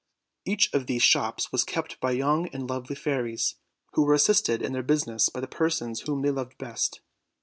Each 0.45 0.73
of 0.73 0.87
these 0.87 1.03
shops 1.03 1.51
was 1.51 1.63
kept 1.63 1.99
by 1.99 2.09
young 2.13 2.47
and 2.47 2.67
lovely 2.67 2.95
fairies, 2.95 3.57
who 3.93 4.01
were 4.01 4.15
assisted 4.15 4.63
in 4.63 4.73
their 4.73 4.81
business 4.81 5.29
by 5.29 5.41
the 5.41 5.47
persons 5.47 6.01
whom 6.01 6.23
they 6.23 6.31
loved 6.31 6.57
best. 6.57 7.01